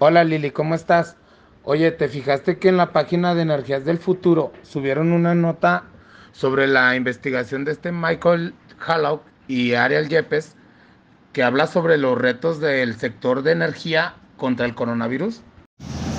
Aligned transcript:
Hola 0.00 0.24
Lili, 0.24 0.50
¿cómo 0.50 0.74
estás? 0.74 1.16
Oye, 1.62 1.92
¿te 1.92 2.08
fijaste 2.08 2.58
que 2.58 2.68
en 2.68 2.76
la 2.76 2.92
página 2.92 3.32
de 3.36 3.42
Energías 3.42 3.84
del 3.84 3.98
Futuro 3.98 4.52
subieron 4.62 5.12
una 5.12 5.36
nota 5.36 5.84
sobre 6.32 6.66
la 6.66 6.96
investigación 6.96 7.64
de 7.64 7.72
este 7.72 7.92
Michael 7.92 8.54
Hallock 8.84 9.22
y 9.46 9.74
Ariel 9.74 10.08
Yepes 10.08 10.56
que 11.32 11.44
habla 11.44 11.68
sobre 11.68 11.96
los 11.96 12.18
retos 12.18 12.60
del 12.60 12.96
sector 12.96 13.42
de 13.42 13.52
energía 13.52 14.16
contra 14.36 14.66
el 14.66 14.74
coronavirus? 14.74 15.42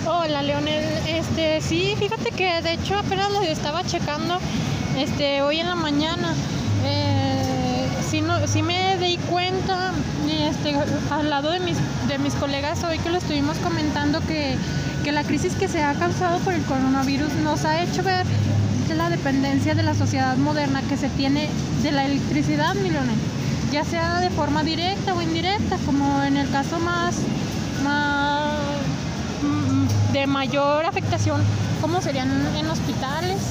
Hola 0.07 0.42
Leonel, 0.42 0.86
este 1.05 1.60
sí, 1.60 1.96
fíjate 2.00 2.32
que 2.32 2.62
de 2.62 2.73
hecho 2.73 2.98
apenas 2.98 3.30
lo 3.30 3.42
estaba 3.42 3.84
checando 3.84 4.38
este 4.98 5.42
hoy 5.42 5.60
en 5.60 5.68
la 5.68 5.76
mañana. 5.76 6.34
Sí, 8.47 8.61
me 8.61 8.95
di 8.97 9.18
cuenta 9.29 9.91
este, 10.29 10.73
al 11.11 11.29
lado 11.29 11.52
de 11.52 11.59
mis, 11.59 11.75
colegas 12.39 12.82
hoy 12.86 12.97
que 13.00 13.09
lo 13.09 13.18
estuvimos 13.18 13.57
comentando 13.57 14.21
que, 14.25 14.55
que 15.04 15.11
la 15.11 15.24
crisis 15.24 15.54
que 15.55 15.68
se 15.68 15.83
ha 15.83 15.93
causado 15.96 16.39
por 16.39 16.54
el 16.54 16.64
coronavirus 16.64 17.33
nos 17.43 17.65
ha 17.65 17.83
hecho 17.83 18.04
ver 18.04 18.25
la 18.96 19.10
dependencia 19.10 19.75
de 19.75 19.83
la 19.83 19.93
sociedad 19.93 20.38
moderna 20.38 20.82
que 20.88 20.96
se 20.96 21.10
tiene 21.10 21.50
de 21.83 21.91
la 21.91 22.05
electricidad, 22.05 22.74
mi 22.75 22.89
ya 23.74 23.83
sea 23.83 24.21
de 24.21 24.29
forma 24.29 24.63
directa 24.63 25.13
o 25.13 25.21
indirecta, 25.21 25.77
como 25.86 26.24
en 26.24 26.38
el 26.38 26.50
caso 26.52 26.79
más, 26.79 27.16
más 27.83 28.54
mm, 29.43 30.13
de 30.13 30.25
mayor 30.25 30.86
afectación, 30.86 31.41
como 31.82 32.00
serían 32.00 32.30
en 32.55 32.66
hospitales. 32.69 33.41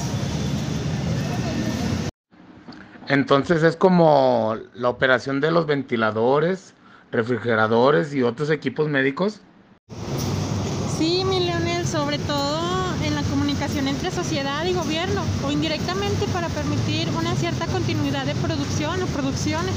Entonces 3.07 3.61
es 3.61 3.75
como 3.75 4.57
la 4.73 4.89
operación 4.89 5.39
de 5.39 5.51
los 5.51 5.67
ventiladores, 5.67 6.73
refrigeradores 7.11 8.13
y 8.15 8.23
otros 8.23 8.49
equipos 8.49 8.89
médicos. 8.89 9.41
Sí, 10.97 11.23
mi 11.23 11.45
Leonel, 11.45 11.85
sobre 11.85 12.17
todo 12.19 12.59
en 13.03 13.13
la 13.13 13.21
comunicación 13.23 13.87
entre 13.87 14.09
sociedad 14.09 14.65
y 14.65 14.73
gobierno 14.73 15.21
o 15.45 15.51
indirectamente 15.51 16.25
para 16.33 16.47
permitir 16.47 17.07
una 17.17 17.35
cierta 17.35 17.67
continuidad 17.67 18.25
de 18.25 18.33
producción 18.35 19.01
o 19.03 19.05
producciones. 19.07 19.75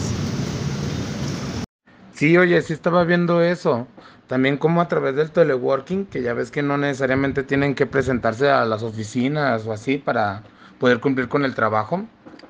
Sí, 2.14 2.36
oye, 2.38 2.62
sí 2.62 2.72
estaba 2.72 3.04
viendo 3.04 3.42
eso. 3.42 3.86
También 4.26 4.56
como 4.56 4.80
a 4.80 4.88
través 4.88 5.16
del 5.16 5.30
teleworking, 5.30 6.06
que 6.06 6.22
ya 6.22 6.32
ves 6.32 6.50
que 6.50 6.62
no 6.62 6.78
necesariamente 6.78 7.42
tienen 7.42 7.74
que 7.74 7.86
presentarse 7.86 8.48
a 8.48 8.64
las 8.64 8.82
oficinas 8.82 9.66
o 9.66 9.72
así 9.72 9.98
para 9.98 10.42
poder 10.78 11.00
cumplir 11.00 11.28
con 11.28 11.44
el 11.44 11.54
trabajo. 11.54 12.06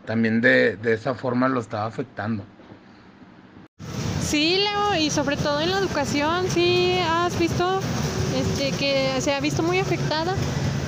También 0.09 0.41
de, 0.41 0.77
de 0.79 0.95
esa 0.95 1.15
forma 1.15 1.51
lo 1.51 1.61
estaba 1.61 1.85
afectando. 1.85 2.43
Sí, 4.23 4.57
Leo, 4.57 4.99
y 4.99 5.11
sobre 5.11 5.37
todo 5.37 5.61
en 5.61 5.71
la 5.71 5.81
educación, 5.81 6.47
sí 6.49 6.99
has 7.07 7.39
visto 7.39 7.81
este, 8.35 8.73
que 8.79 9.21
se 9.21 9.35
ha 9.35 9.41
visto 9.41 9.63
muy 9.63 9.79
afectada. 9.81 10.35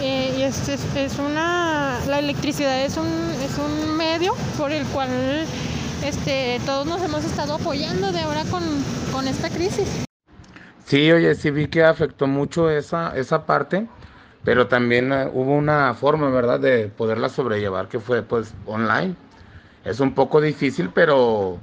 Eh, 0.00 0.36
y 0.38 0.42
es, 0.42 0.66
es, 0.70 0.80
es, 0.96 1.18
una, 1.18 1.98
la 2.08 2.18
electricidad 2.18 2.80
es 2.82 2.96
un, 2.96 3.08
es 3.44 3.58
un 3.58 3.94
medio 3.94 4.32
por 4.56 4.72
el 4.72 4.86
cual 4.86 5.10
este, 6.02 6.58
todos 6.64 6.86
nos 6.86 7.02
hemos 7.02 7.22
estado 7.22 7.56
apoyando 7.56 8.12
de 8.12 8.20
ahora 8.20 8.44
con, 8.44 8.62
con 9.12 9.28
esta 9.28 9.50
crisis. 9.50 9.86
Sí, 10.86 11.12
oye, 11.12 11.34
sí 11.34 11.50
vi 11.50 11.66
que 11.66 11.84
afectó 11.84 12.26
mucho 12.26 12.70
esa, 12.70 13.14
esa 13.14 13.44
parte, 13.44 13.86
pero 14.44 14.68
también 14.68 15.12
uh, 15.12 15.30
hubo 15.32 15.54
una 15.54 15.94
forma, 15.94 16.30
¿verdad?, 16.30 16.60
de 16.60 16.88
poderla 16.88 17.28
sobrellevar, 17.28 17.88
que 17.88 18.00
fue 18.00 18.22
pues 18.22 18.54
online. 18.66 19.14
Es 19.84 20.00
un 20.00 20.14
poco 20.14 20.40
difícil, 20.40 20.90
pero 20.94 21.58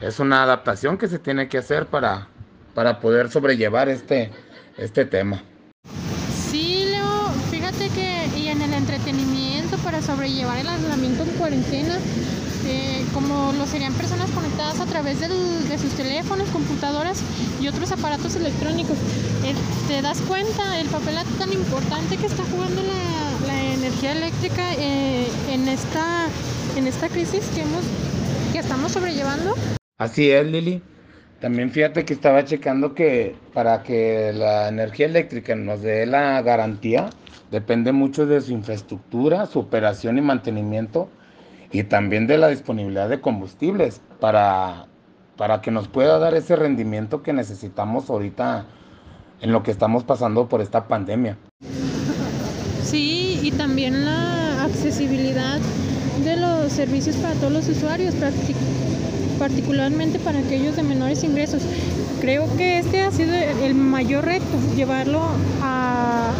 es 0.00 0.20
una 0.20 0.42
adaptación 0.42 0.98
que 0.98 1.08
se 1.08 1.18
tiene 1.18 1.48
que 1.48 1.58
hacer 1.58 1.86
para, 1.86 2.28
para 2.74 3.00
poder 3.00 3.30
sobrellevar 3.30 3.88
este, 3.88 4.30
este 4.76 5.04
tema. 5.04 5.42
Sí, 6.30 6.86
Leo, 6.90 7.28
fíjate 7.50 7.88
que 7.90 8.28
y 8.36 8.48
en 8.48 8.60
el 8.60 8.74
entretenimiento 8.74 9.76
para 9.78 10.02
sobrellevar 10.02 10.58
el 10.58 10.68
aislamiento 10.68 11.22
en 11.22 11.30
cuarentena, 11.30 11.98
eh, 12.66 13.04
como 13.14 13.52
lo 13.52 13.66
serían 13.66 13.92
personas 13.94 14.30
conectadas 14.30 14.80
a 14.80 14.86
través 14.86 15.20
del, 15.20 15.68
de 15.68 15.78
sus 15.78 15.92
teléfonos, 15.92 16.48
computadoras 16.50 17.22
y 17.60 17.68
otros 17.68 17.92
aparatos 17.92 18.36
electrónicos. 18.36 18.96
Eh, 19.44 19.54
¿Te 19.88 20.02
das 20.02 20.20
cuenta 20.22 20.78
el 20.80 20.88
papel 20.88 21.16
tan 21.38 21.52
importante 21.52 22.16
que 22.16 22.26
está 22.26 22.42
jugando 22.44 22.82
la, 22.82 23.46
la 23.46 23.62
energía 23.74 24.12
eléctrica 24.12 24.74
eh, 24.74 25.26
en, 25.50 25.68
esta, 25.68 26.26
en 26.76 26.86
esta 26.86 27.08
crisis 27.08 27.44
que, 27.54 27.62
hemos, 27.62 27.84
que 28.52 28.58
estamos 28.58 28.92
sobrellevando? 28.92 29.54
Así 29.98 30.30
es, 30.30 30.46
Lili. 30.46 30.82
También 31.40 31.70
fíjate 31.70 32.04
que 32.04 32.14
estaba 32.14 32.44
checando 32.44 32.94
que 32.94 33.36
para 33.52 33.82
que 33.82 34.32
la 34.34 34.68
energía 34.68 35.06
eléctrica 35.06 35.54
nos 35.54 35.82
dé 35.82 36.06
la 36.06 36.40
garantía, 36.42 37.10
depende 37.50 37.92
mucho 37.92 38.26
de 38.26 38.40
su 38.40 38.52
infraestructura, 38.52 39.46
su 39.46 39.58
operación 39.58 40.18
y 40.18 40.22
mantenimiento 40.22 41.10
y 41.70 41.84
también 41.84 42.26
de 42.26 42.38
la 42.38 42.48
disponibilidad 42.48 43.08
de 43.08 43.20
combustibles 43.20 44.00
para, 44.20 44.86
para 45.36 45.60
que 45.60 45.70
nos 45.70 45.88
pueda 45.88 46.18
dar 46.18 46.34
ese 46.34 46.56
rendimiento 46.56 47.22
que 47.22 47.32
necesitamos 47.32 48.10
ahorita 48.10 48.66
en 49.40 49.52
lo 49.52 49.62
que 49.62 49.70
estamos 49.70 50.04
pasando 50.04 50.48
por 50.48 50.60
esta 50.60 50.88
pandemia. 50.88 51.36
Sí, 52.82 53.40
y 53.42 53.50
también 53.52 54.04
la 54.04 54.64
accesibilidad 54.64 55.58
de 56.24 56.36
los 56.36 56.72
servicios 56.72 57.16
para 57.16 57.34
todos 57.34 57.52
los 57.52 57.68
usuarios, 57.68 58.14
particularmente 59.38 60.18
para 60.18 60.38
aquellos 60.38 60.76
de 60.76 60.82
menores 60.82 61.22
ingresos. 61.24 61.62
Creo 62.20 62.46
que 62.56 62.78
este 62.78 63.02
ha 63.02 63.10
sido 63.10 63.34
el 63.34 63.74
mayor 63.74 64.24
reto, 64.24 64.44
llevarlo 64.74 65.20
a, 65.62 66.30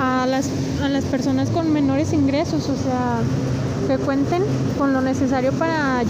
a, 0.00 0.26
las, 0.26 0.50
a 0.82 0.88
las 0.88 1.04
personas 1.04 1.50
con 1.50 1.72
menores 1.72 2.12
ingresos, 2.12 2.68
o 2.68 2.76
sea, 2.76 3.20
que 3.86 3.98
cuenten 3.98 4.42
con 4.78 4.92
lo 4.92 5.00
necesario 5.00 5.52
para 5.52 6.02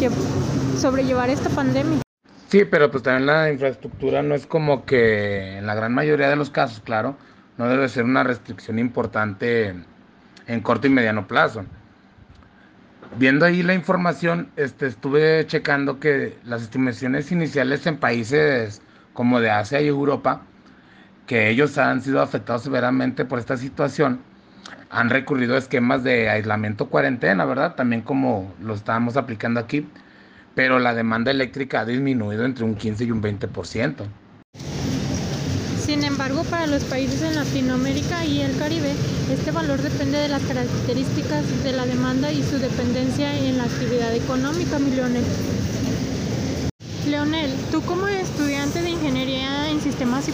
sobrellevar 0.78 1.31
esta 1.31 1.49
pandemia. 1.50 2.00
Sí, 2.49 2.65
pero 2.65 2.91
pues 2.91 3.03
también 3.03 3.27
la 3.27 3.50
infraestructura 3.50 4.22
no 4.22 4.34
es 4.34 4.47
como 4.47 4.84
que 4.84 5.56
en 5.56 5.66
la 5.66 5.75
gran 5.75 5.94
mayoría 5.94 6.28
de 6.28 6.37
los 6.37 6.50
casos, 6.50 6.81
claro, 6.81 7.16
no 7.56 7.69
debe 7.69 7.88
ser 7.88 8.05
una 8.05 8.25
restricción 8.25 8.78
importante 8.78 9.75
en 10.47 10.60
corto 10.60 10.87
y 10.87 10.91
mediano 10.91 11.27
plazo. 11.27 11.65
Viendo 13.19 13.44
ahí 13.44 13.62
la 13.62 13.75
información, 13.75 14.50
este, 14.56 14.87
estuve 14.87 15.47
checando 15.47 16.00
que 16.00 16.39
las 16.44 16.62
estimaciones 16.62 17.31
iniciales 17.31 17.87
en 17.87 17.99
países 17.99 18.83
como 19.12 19.41
de 19.41 19.50
Asia 19.50 19.81
y 19.81 19.89
Europa, 19.89 20.43
que 21.27 21.50
ellos 21.50 21.77
han 21.78 22.03
sido 22.03 22.21
afectados 22.21 22.62
severamente 22.62 23.25
por 23.25 23.39
esta 23.39 23.56
situación, 23.56 24.21
han 24.92 25.08
recurrido 25.08 25.54
a 25.54 25.58
esquemas 25.58 26.04
de 26.04 26.28
aislamiento 26.28 26.88
cuarentena, 26.88 27.47
¿verdad? 27.47 27.75
También 27.75 28.03
como 28.03 28.53
lo 28.60 28.75
estábamos 28.75 29.16
aplicando 29.16 29.58
aquí, 29.58 29.88
pero 30.54 30.78
la 30.78 30.94
demanda 30.94 31.30
eléctrica 31.30 31.80
ha 31.80 31.84
disminuido 31.86 32.44
entre 32.44 32.64
un 32.64 32.75
15 32.75 33.04
y 33.04 33.10
un 33.10 33.22
20%. 33.22 34.04
Sin 35.80 36.04
embargo, 36.04 36.44
para 36.44 36.66
los 36.66 36.84
países 36.84 37.22
en 37.22 37.34
Latinoamérica 37.34 38.25
y 38.25 38.42
el 38.42 38.56
Caribe, 38.58 38.92
este 39.32 39.50
valor 39.50 39.80
depende 39.80 40.19
de 40.19 40.28
las 40.28 40.42
características 40.42 41.64
de 41.64 41.72
la 41.72 41.86
demanda 41.86 42.30
y 42.30 42.42
su 42.42 42.59
dependencia 42.59 43.34
en 43.34 43.59
la 43.59 43.64
actividad 43.64 44.14
económica, 44.14 44.78
mi 44.78 44.91
Leonel. 44.91 45.24
Leonel, 47.09 47.50
tú 47.70 47.80
como 47.82 48.06
estudiante 48.09 48.82
de 48.82 48.91
Ingeniería 48.91 49.70
en 49.70 49.80
Sistemas 49.80 50.28
y 50.28 50.32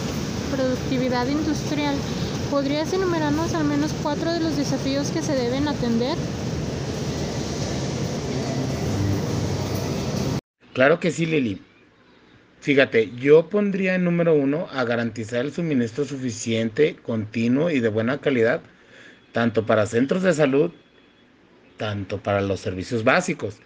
Productividad 0.55 1.27
Industrial, 1.27 1.95
¿Podrías 2.49 2.91
enumerarnos 2.93 3.53
al 3.53 3.63
menos 3.63 3.93
cuatro 4.01 4.31
de 4.31 4.39
los 4.39 4.57
desafíos 4.57 5.11
que 5.11 5.21
se 5.21 5.35
deben 5.35 5.67
atender? 5.67 6.17
Claro 10.73 10.99
que 10.99 11.11
sí, 11.11 11.27
Lili. 11.27 11.61
Fíjate, 12.59 13.11
yo 13.11 13.49
pondría 13.49 13.93
en 13.93 14.03
número 14.03 14.33
uno 14.33 14.67
a 14.71 14.83
garantizar 14.83 15.45
el 15.45 15.53
suministro 15.53 16.05
suficiente, 16.05 16.95
continuo 16.95 17.69
y 17.69 17.81
de 17.81 17.89
buena 17.89 18.19
calidad, 18.19 18.61
tanto 19.31 19.67
para 19.67 19.85
centros 19.85 20.23
de 20.23 20.33
salud, 20.33 20.71
tanto 21.77 22.21
para 22.23 22.41
los 22.41 22.59
servicios 22.59 23.03
básicos. 23.03 23.59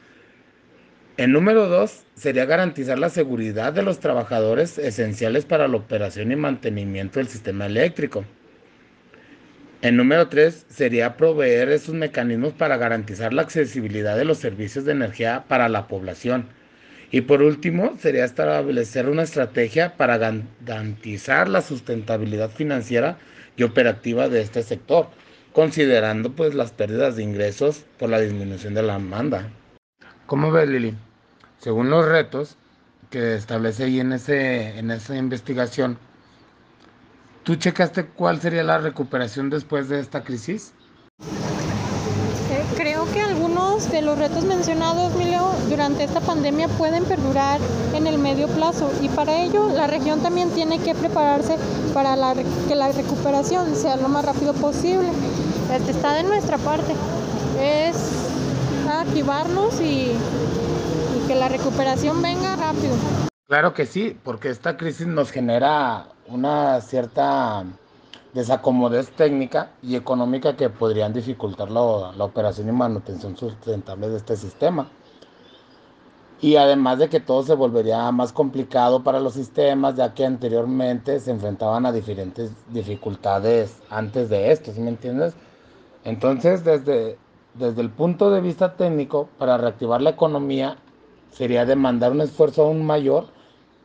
En 1.15 1.31
número 1.31 1.69
dos 1.69 2.03
sería 2.15 2.45
garantizar 2.45 2.99
la 2.99 3.09
seguridad 3.09 3.71
de 3.71 3.83
los 3.83 3.99
trabajadores 3.99 4.77
esenciales 4.77 5.45
para 5.45 5.69
la 5.69 5.77
operación 5.77 6.33
y 6.33 6.35
mantenimiento 6.35 7.19
del 7.19 7.29
sistema 7.29 7.65
eléctrico. 7.65 8.25
El 9.83 9.97
número 9.97 10.29
tres 10.29 10.65
sería 10.69 11.17
proveer 11.17 11.67
esos 11.67 11.93
mecanismos 11.93 12.53
para 12.53 12.77
garantizar 12.77 13.33
la 13.33 13.41
accesibilidad 13.41 14.15
de 14.15 14.23
los 14.23 14.37
servicios 14.37 14.85
de 14.85 14.93
energía 14.93 15.43
para 15.49 15.67
la 15.67 15.89
población. 15.89 16.47
Y 17.11 17.19
por 17.19 17.41
último, 17.41 17.97
sería 17.99 18.23
establecer 18.23 19.09
una 19.09 19.23
estrategia 19.23 19.97
para 19.97 20.17
garantizar 20.17 21.49
la 21.49 21.61
sustentabilidad 21.61 22.49
financiera 22.49 23.17
y 23.57 23.63
operativa 23.63 24.29
de 24.29 24.39
este 24.39 24.63
sector, 24.63 25.09
considerando 25.51 26.31
pues 26.31 26.55
las 26.55 26.71
pérdidas 26.71 27.17
de 27.17 27.23
ingresos 27.23 27.83
por 27.99 28.09
la 28.09 28.21
disminución 28.21 28.75
de 28.75 28.83
la 28.83 28.93
demanda. 28.93 29.49
¿Cómo 30.27 30.49
ves, 30.49 30.69
Lili? 30.69 30.95
Según 31.59 31.89
los 31.89 32.05
retos 32.05 32.55
que 33.09 33.35
establece 33.35 33.83
ahí 33.83 33.99
en, 33.99 34.13
ese, 34.13 34.79
en 34.79 34.91
esa 34.91 35.17
investigación, 35.17 35.97
¿Tú 37.43 37.57
checaste 37.57 38.05
cuál 38.05 38.39
sería 38.39 38.63
la 38.63 38.77
recuperación 38.77 39.49
después 39.49 39.89
de 39.89 39.99
esta 39.99 40.23
crisis? 40.23 40.71
Eh, 41.19 42.63
creo 42.77 43.05
que 43.11 43.19
algunos 43.19 43.91
de 43.91 44.01
los 44.01 44.17
retos 44.17 44.45
mencionados, 44.45 45.13
Mileo, 45.15 45.53
durante 45.69 46.05
esta 46.05 46.21
pandemia 46.21 46.69
pueden 46.69 47.03
perdurar 47.03 47.59
en 47.93 48.07
el 48.07 48.17
medio 48.17 48.47
plazo 48.47 48.89
y 49.01 49.09
para 49.09 49.41
ello 49.41 49.67
la 49.67 49.87
región 49.87 50.21
también 50.21 50.51
tiene 50.51 50.79
que 50.79 50.95
prepararse 50.95 51.57
para 51.93 52.15
que 52.67 52.75
la 52.75 52.93
recuperación 52.93 53.75
sea 53.75 53.97
lo 53.97 54.07
más 54.07 54.23
rápido 54.23 54.53
posible. 54.53 55.09
Este, 55.69 55.91
está 55.91 56.13
de 56.13 56.23
nuestra 56.23 56.57
parte. 56.57 56.93
Es 57.61 57.97
activarnos 58.89 59.81
y 59.81 60.13
que 61.27 61.35
la 61.35 61.49
recuperación 61.49 62.21
venga 62.21 62.55
rápido. 62.55 62.95
Claro 63.47 63.73
que 63.73 63.85
sí, 63.85 64.17
porque 64.23 64.47
esta 64.49 64.77
crisis 64.77 65.05
nos 65.05 65.29
genera 65.29 66.07
una 66.27 66.79
cierta 66.79 67.65
desacomodez 68.33 69.11
técnica 69.11 69.71
y 69.81 69.95
económica 69.97 70.55
que 70.55 70.69
podrían 70.69 71.11
dificultar 71.11 71.69
la, 71.69 72.13
la, 72.15 72.23
operación 72.23 72.69
y 72.69 72.71
manutención 72.71 73.35
sustentable 73.35 74.07
de 74.07 74.15
este 74.17 74.37
sistema. 74.37 74.89
Y 76.39 76.55
además 76.55 76.99
de 76.99 77.09
que 77.09 77.19
todo 77.19 77.43
se 77.43 77.53
volvería 77.53 78.09
más 78.11 78.31
complicado 78.31 79.03
para 79.03 79.19
los 79.19 79.33
sistemas, 79.33 79.95
ya 79.95 80.13
que 80.13 80.25
anteriormente 80.25 81.19
se 81.19 81.31
enfrentaban 81.31 81.85
a 81.85 81.91
diferentes 81.91 82.51
dificultades 82.69 83.81
antes 83.89 84.29
de 84.29 84.51
esto, 84.53 84.71
¿sí 84.71 84.79
me 84.79 84.89
entiendes? 84.89 85.35
Entonces, 86.05 86.63
desde, 86.63 87.17
desde 87.55 87.81
el 87.81 87.89
punto 87.89 88.31
de 88.31 88.39
vista 88.39 88.77
técnico, 88.77 89.27
para 89.37 89.57
reactivar 89.57 90.01
la 90.01 90.11
economía, 90.11 90.77
sería 91.35 91.65
demandar 91.65 92.11
un 92.11 92.21
esfuerzo 92.21 92.63
aún 92.63 92.85
mayor 92.85 93.27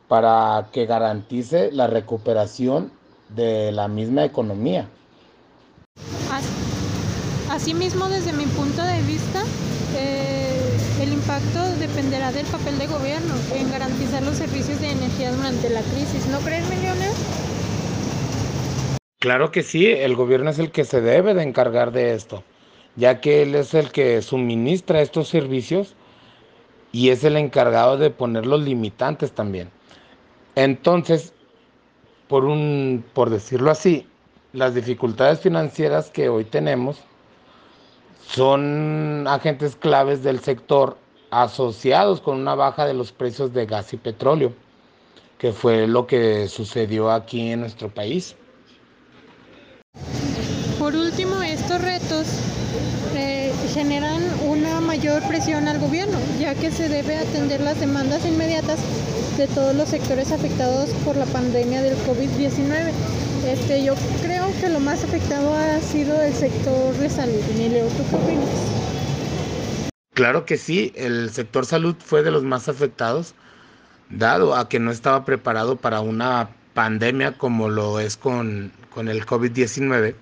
para 0.07 0.69
que 0.71 0.85
garantice 0.85 1.71
la 1.71 1.87
recuperación 1.87 2.91
de 3.29 3.71
la 3.71 3.87
misma 3.87 4.25
economía. 4.25 4.87
Asimismo, 7.51 8.07
desde 8.09 8.31
mi 8.33 8.45
punto 8.45 8.83
de 8.83 9.01
vista, 9.01 9.43
eh, 9.97 10.77
el 11.01 11.13
impacto 11.13 11.63
dependerá 11.79 12.31
del 12.31 12.45
papel 12.45 12.77
de 12.77 12.87
gobierno 12.87 13.33
en 13.55 13.71
garantizar 13.71 14.21
los 14.23 14.35
servicios 14.35 14.79
de 14.81 14.91
energía 14.91 15.31
durante 15.31 15.69
la 15.69 15.81
crisis. 15.81 16.27
¿No 16.27 16.39
crees, 16.39 16.67
millones? 16.69 17.13
Claro 19.19 19.51
que 19.51 19.63
sí, 19.63 19.87
el 19.87 20.15
gobierno 20.15 20.49
es 20.49 20.59
el 20.59 20.71
que 20.71 20.85
se 20.85 21.01
debe 21.01 21.33
de 21.33 21.43
encargar 21.43 21.91
de 21.91 22.13
esto, 22.13 22.43
ya 22.95 23.19
que 23.19 23.41
él 23.41 23.55
es 23.55 23.73
el 23.73 23.91
que 23.91 24.21
suministra 24.21 25.01
estos 25.01 25.27
servicios 25.27 25.95
y 26.91 27.09
es 27.09 27.23
el 27.23 27.37
encargado 27.37 27.97
de 27.97 28.09
poner 28.09 28.45
los 28.45 28.61
limitantes 28.61 29.31
también. 29.31 29.69
Entonces, 30.55 31.33
por 32.27 32.45
un, 32.45 33.03
por 33.13 33.29
decirlo 33.29 33.71
así, 33.71 34.07
las 34.53 34.73
dificultades 34.73 35.39
financieras 35.39 36.09
que 36.09 36.29
hoy 36.29 36.45
tenemos 36.45 36.97
son 38.27 39.25
agentes 39.27 39.75
claves 39.75 40.23
del 40.23 40.39
sector 40.39 40.97
asociados 41.31 42.21
con 42.21 42.37
una 42.39 42.55
baja 42.55 42.85
de 42.85 42.93
los 42.93 43.11
precios 43.11 43.53
de 43.53 43.65
gas 43.65 43.93
y 43.93 43.97
petróleo, 43.97 44.53
que 45.37 45.51
fue 45.53 45.87
lo 45.87 46.07
que 46.07 46.47
sucedió 46.47 47.11
aquí 47.11 47.51
en 47.51 47.61
nuestro 47.61 47.89
país. 47.89 48.35
Por 50.77 50.95
último, 50.95 51.41
estos 51.41 51.81
retos 51.81 52.27
eh, 53.15 53.53
generan 53.73 54.21
una 54.47 54.79
presión 55.21 55.67
al 55.67 55.79
gobierno, 55.79 56.17
ya 56.39 56.55
que 56.55 56.71
se 56.71 56.89
debe 56.89 57.17
atender 57.17 57.61
las 57.61 57.79
demandas 57.79 58.25
inmediatas 58.25 58.79
de 59.37 59.47
todos 59.47 59.75
los 59.75 59.89
sectores 59.89 60.31
afectados 60.31 60.89
por 61.05 61.15
la 61.15 61.25
pandemia 61.25 61.81
del 61.81 61.95
COVID-19. 61.99 62.91
Este, 63.47 63.83
yo 63.83 63.95
creo 64.21 64.47
que 64.59 64.69
lo 64.69 64.79
más 64.79 65.03
afectado 65.03 65.53
ha 65.55 65.79
sido 65.79 66.21
el 66.21 66.33
sector 66.33 66.93
de 66.95 67.09
salud. 67.09 67.41
Emilio, 67.51 67.85
¿tú 67.87 68.03
qué 68.09 68.15
opinas? 68.15 68.49
Claro 70.13 70.45
que 70.45 70.57
sí, 70.57 70.91
el 70.95 71.29
sector 71.29 71.65
salud 71.65 71.95
fue 71.97 72.23
de 72.23 72.31
los 72.31 72.43
más 72.43 72.67
afectados, 72.67 73.33
dado 74.09 74.55
a 74.55 74.67
que 74.67 74.79
no 74.79 74.91
estaba 74.91 75.23
preparado 75.23 75.77
para 75.77 76.01
una 76.01 76.49
pandemia 76.73 77.37
como 77.37 77.69
lo 77.69 77.99
es 77.99 78.17
con, 78.17 78.73
con 78.93 79.07
el 79.07 79.25
COVID-19. 79.25 80.15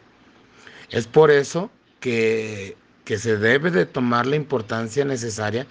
Es 0.92 1.08
por 1.08 1.32
eso 1.32 1.72
que, 2.00 2.78
que 3.08 3.18
se 3.18 3.38
debe 3.38 3.72
de 3.72 3.86
tomar 3.86 4.26
la 4.26 4.36
importancia 4.36 5.06
necesaria 5.06 5.66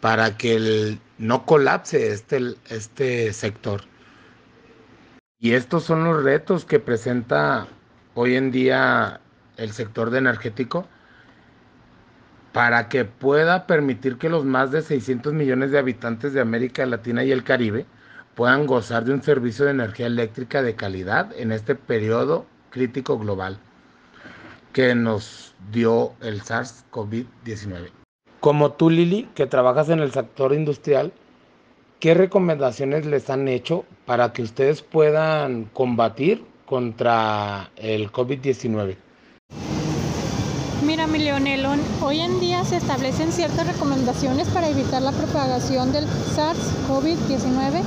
para 0.00 0.36
que 0.36 0.54
el, 0.54 1.00
no 1.18 1.44
colapse 1.44 2.12
este, 2.12 2.54
este 2.68 3.32
sector. 3.32 3.80
Y 5.40 5.54
estos 5.54 5.82
son 5.82 6.04
los 6.04 6.22
retos 6.22 6.64
que 6.64 6.78
presenta 6.78 7.66
hoy 8.14 8.36
en 8.36 8.52
día 8.52 9.20
el 9.56 9.72
sector 9.72 10.14
energético 10.14 10.86
para 12.52 12.88
que 12.88 13.04
pueda 13.04 13.66
permitir 13.66 14.16
que 14.16 14.28
los 14.28 14.44
más 14.44 14.70
de 14.70 14.82
600 14.82 15.32
millones 15.32 15.72
de 15.72 15.80
habitantes 15.80 16.32
de 16.32 16.40
América 16.40 16.86
Latina 16.86 17.24
y 17.24 17.32
el 17.32 17.42
Caribe 17.42 17.86
puedan 18.36 18.68
gozar 18.68 19.04
de 19.04 19.14
un 19.14 19.22
servicio 19.24 19.64
de 19.64 19.72
energía 19.72 20.06
eléctrica 20.06 20.62
de 20.62 20.76
calidad 20.76 21.32
en 21.36 21.50
este 21.50 21.74
periodo 21.74 22.46
crítico 22.70 23.18
global 23.18 23.58
que 24.72 24.94
nos 24.94 25.54
dio 25.72 26.12
el 26.20 26.42
SARS-CoV-19. 26.42 27.90
Como 28.40 28.72
tú, 28.72 28.90
Lili, 28.90 29.28
que 29.34 29.46
trabajas 29.46 29.88
en 29.88 29.98
el 30.00 30.12
sector 30.12 30.52
industrial, 30.52 31.12
¿qué 31.98 32.14
recomendaciones 32.14 33.04
les 33.06 33.28
han 33.30 33.48
hecho 33.48 33.84
para 34.06 34.32
que 34.32 34.42
ustedes 34.42 34.82
puedan 34.82 35.64
combatir 35.64 36.44
contra 36.66 37.70
el 37.76 38.12
COVID-19? 38.12 38.96
Mira, 40.86 41.06
mi 41.06 41.18
Leonelón, 41.18 41.80
hoy 42.00 42.20
en 42.20 42.38
día 42.40 42.64
se 42.64 42.76
establecen 42.76 43.32
ciertas 43.32 43.66
recomendaciones 43.66 44.48
para 44.48 44.68
evitar 44.68 45.02
la 45.02 45.12
propagación 45.12 45.92
del 45.92 46.06
SARS-CoV-19, 46.06 47.82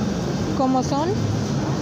como 0.57 0.83
son 0.83 1.09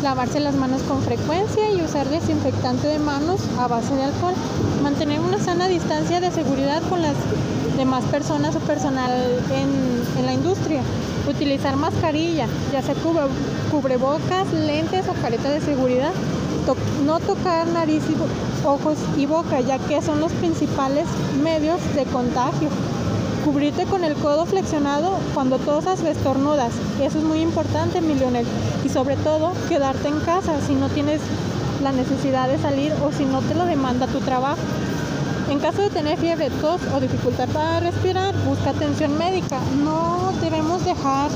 lavarse 0.03 0.39
las 0.39 0.55
manos 0.55 0.81
con 0.83 1.01
frecuencia 1.01 1.71
y 1.71 1.81
usar 1.81 2.07
desinfectante 2.09 2.87
de 2.87 2.99
manos 2.99 3.41
a 3.59 3.67
base 3.67 3.93
de 3.95 4.03
alcohol, 4.03 4.33
mantener 4.81 5.19
una 5.19 5.39
sana 5.39 5.67
distancia 5.67 6.19
de 6.19 6.31
seguridad 6.31 6.81
con 6.89 7.01
las 7.01 7.15
demás 7.77 8.03
personas 8.05 8.55
o 8.55 8.59
personal 8.59 9.11
en, 9.53 10.25
la 10.25 10.33
industria, 10.33 10.81
utilizar 11.29 11.75
mascarilla, 11.75 12.45
ya 12.73 12.81
sea 12.81 12.93
cubrebocas, 13.71 14.51
lentes 14.53 15.07
o 15.07 15.13
careta 15.21 15.49
de 15.49 15.61
seguridad, 15.61 16.11
no 17.05 17.19
tocar 17.19 17.67
nariz, 17.67 18.03
ojos 18.65 18.97
y 19.17 19.25
boca, 19.25 19.61
ya 19.61 19.79
que 19.79 20.01
son 20.01 20.19
los 20.19 20.31
principales 20.33 21.05
medios 21.41 21.79
de 21.95 22.03
contagio 22.03 22.69
Cubrirte 23.49 23.85
con 23.85 24.03
el 24.03 24.13
codo 24.13 24.45
flexionado 24.45 25.17
cuando 25.33 25.57
tosas 25.57 26.03
o 26.03 26.07
estornudas. 26.07 26.71
Eso 27.01 27.17
es 27.17 27.23
muy 27.23 27.41
importante, 27.41 27.99
mi 27.99 28.13
Leonel. 28.13 28.45
Y 28.85 28.89
sobre 28.89 29.15
todo, 29.15 29.53
quedarte 29.67 30.07
en 30.07 30.19
casa 30.19 30.61
si 30.61 30.75
no 30.75 30.87
tienes 30.87 31.19
la 31.81 31.91
necesidad 31.91 32.47
de 32.47 32.59
salir 32.59 32.93
o 33.03 33.11
si 33.11 33.25
no 33.25 33.41
te 33.41 33.55
lo 33.55 33.65
demanda 33.65 34.05
tu 34.05 34.19
trabajo. 34.19 34.59
En 35.49 35.57
caso 35.57 35.81
de 35.81 35.89
tener 35.89 36.19
fiebre, 36.19 36.51
tos 36.61 36.79
o 36.95 36.99
dificultad 36.99 37.49
para 37.49 37.79
respirar, 37.79 38.35
busca 38.45 38.69
atención 38.69 39.17
médica. 39.17 39.59
No 39.83 40.31
debemos 40.41 40.85
dejar 40.85 41.31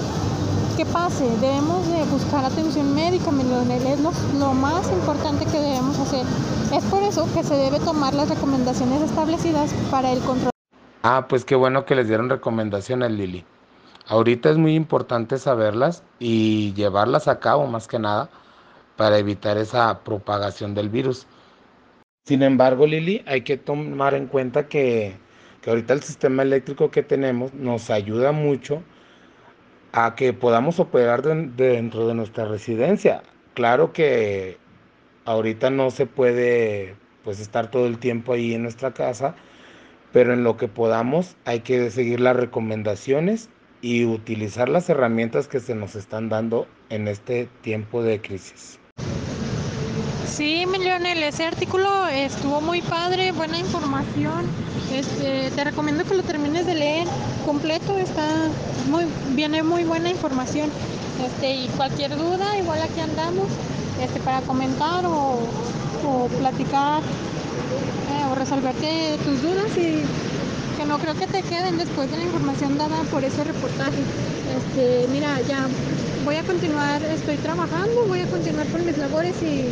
que 0.77 0.86
pase, 0.86 1.25
debemos 1.41 1.88
de 1.88 2.03
buscar 2.12 2.46
atención 2.46 2.93
médica, 2.93 3.32
mi 3.32 3.43
Leonel. 3.43 3.88
Es 3.88 4.00
lo, 4.01 4.12
lo 4.38 4.53
más 4.53 4.86
importante 4.91 5.48
que 5.48 5.60
debemos 5.60 5.98
hacer. 5.98 6.27
Es 6.77 6.84
por 6.84 7.01
eso 7.01 7.27
que 7.34 7.43
se 7.43 7.55
debe 7.55 7.79
tomar 7.79 8.13
las 8.13 8.29
recomendaciones 8.29 9.01
establecidas 9.01 9.72
para 9.89 10.12
el 10.12 10.20
control 10.20 10.52
Ah, 11.03 11.27
pues 11.27 11.43
qué 11.43 11.55
bueno 11.55 11.86
que 11.86 11.95
les 11.95 12.07
dieron 12.07 12.29
recomendaciones, 12.29 13.12
Lili. 13.12 13.43
Ahorita 14.07 14.50
es 14.50 14.57
muy 14.57 14.74
importante 14.74 15.38
saberlas 15.38 16.01
y 16.17 16.74
llevarlas 16.75 17.27
a 17.27 17.39
cabo 17.41 17.67
más 17.67 17.89
que 17.89 18.00
nada 18.00 18.29
para 18.95 19.17
evitar 19.17 19.57
esa 19.57 20.00
propagación 20.03 20.74
del 20.74 20.88
virus. 20.88 21.27
Sin 22.25 22.41
embargo, 22.41 22.88
Lili, 22.88 23.22
hay 23.27 23.41
que 23.41 23.57
tomar 23.57 24.13
en 24.13 24.27
cuenta 24.27 24.69
que, 24.69 25.17
que 25.62 25.69
ahorita 25.72 25.93
el 25.93 26.03
sistema 26.03 26.43
eléctrico 26.43 26.89
que 26.89 27.03
tenemos 27.03 27.53
nos 27.53 27.89
ayuda 27.89 28.31
mucho 28.31 28.81
a 29.91 30.15
que 30.15 30.31
podamos 30.31 30.79
operar 30.79 31.22
dentro 31.22 32.07
de 32.07 32.13
nuestra 32.13 32.45
residencia. 32.45 33.24
Claro 33.55 33.91
que 33.91 34.57
ahorita 35.25 35.69
no 35.69 35.91
se 35.91 36.05
puede 36.05 36.95
pues 37.25 37.41
estar 37.41 37.69
todo 37.69 37.88
el 37.88 38.00
tiempo 38.00 38.33
ahí 38.33 38.53
en 38.53 38.63
nuestra 38.63 38.93
casa, 38.93 39.36
pero 40.13 40.34
en 40.34 40.43
lo 40.43 40.55
que 40.55 40.70
podamos 40.70 41.36
hay 41.43 41.60
que 41.60 41.91
seguir 41.91 42.22
las 42.22 42.38
recomendaciones 42.38 43.50
y 43.82 44.05
utilizar 44.05 44.70
las 44.70 44.88
herramientas 44.89 45.50
que 45.50 45.60
se 45.60 45.75
nos 45.75 45.96
están 45.96 46.29
dando 46.29 46.67
en 46.89 47.10
este 47.10 47.50
tiempo 47.62 48.01
de 48.01 48.22
crisis. 48.22 48.79
Sí, 50.25 50.65
Lionel, 50.65 51.22
ese 51.22 51.46
artículo 51.46 52.08
estuvo 52.08 52.62
muy 52.62 52.82
padre, 52.82 53.34
buena 53.34 53.60
información. 53.60 54.46
Este, 54.93 55.51
te 55.51 55.63
recomiendo 55.65 56.05
que 56.05 56.15
lo 56.15 56.24
termines 56.24 56.65
de 56.65 56.75
leer 56.75 57.08
completo, 57.46 57.98
está 57.98 58.48
muy, 58.89 59.03
viene 59.36 59.62
muy 59.63 59.84
buena 59.84 60.10
información. 60.10 60.70
Este, 61.24 61.53
y 61.53 61.67
cualquier 61.75 62.15
duda, 62.15 62.58
igual 62.58 62.82
aquí 62.82 63.01
andamos, 63.01 63.48
este, 64.01 64.20
para 64.22 64.41
comentar 64.41 65.05
o 65.05 65.39
o 66.05 66.27
platicar 66.39 67.01
eh, 67.01 68.32
o 68.32 68.36
resolverte 68.36 69.17
tus 69.24 69.41
dudas 69.41 69.77
que 70.83 70.89
no 70.89 70.97
creo 70.99 71.13
que 71.15 71.27
te 71.27 71.41
queden 71.43 71.77
después 71.77 72.11
de 72.11 72.17
la 72.17 72.23
información 72.23 72.77
dada 72.77 73.03
por 73.03 73.23
ese 73.23 73.43
reportaje. 73.43 74.01
Este, 74.57 75.07
mira, 75.11 75.39
ya 75.41 75.67
voy 76.25 76.35
a 76.35 76.43
continuar, 76.43 77.01
estoy 77.03 77.37
trabajando, 77.37 78.05
voy 78.07 78.19
a 78.19 78.27
continuar 78.27 78.67
con 78.67 78.85
mis 78.85 78.97
labores 78.97 79.41
y, 79.41 79.69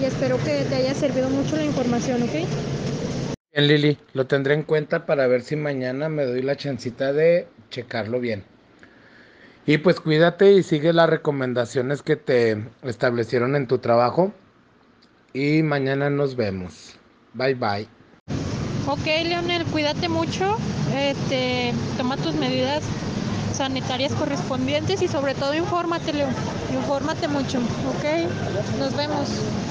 y 0.00 0.04
espero 0.04 0.38
que 0.38 0.64
te 0.64 0.76
haya 0.76 0.94
servido 0.94 1.28
mucho 1.28 1.56
la 1.56 1.64
información, 1.64 2.22
¿ok? 2.22 2.32
Bien, 3.52 3.68
Lili, 3.68 3.98
lo 4.14 4.26
tendré 4.26 4.54
en 4.54 4.62
cuenta 4.62 5.04
para 5.04 5.26
ver 5.26 5.42
si 5.42 5.56
mañana 5.56 6.08
me 6.08 6.24
doy 6.24 6.40
la 6.42 6.56
chancita 6.56 7.12
de 7.12 7.46
checarlo 7.68 8.18
bien. 8.18 8.42
Y 9.66 9.78
pues 9.78 10.00
cuídate 10.00 10.52
y 10.52 10.62
sigue 10.62 10.94
las 10.94 11.10
recomendaciones 11.10 12.02
que 12.02 12.16
te 12.16 12.64
establecieron 12.82 13.56
en 13.56 13.66
tu 13.66 13.78
trabajo. 13.78 14.32
Y 15.34 15.62
mañana 15.62 16.08
nos 16.08 16.34
vemos. 16.34 16.96
Bye 17.34 17.54
bye. 17.54 17.99
Ok, 18.90 19.06
Leonel, 19.24 19.64
cuídate 19.66 20.08
mucho. 20.08 20.56
Este, 20.92 21.72
toma 21.96 22.16
tus 22.16 22.34
medidas 22.34 22.82
sanitarias 23.56 24.12
correspondientes 24.14 25.00
y 25.00 25.06
sobre 25.06 25.36
todo 25.36 25.54
infórmate, 25.54 26.12
Leo. 26.12 26.26
Infórmate 26.74 27.28
mucho, 27.28 27.58
¿ok? 27.58 28.80
Nos 28.80 28.96
vemos. 28.96 29.28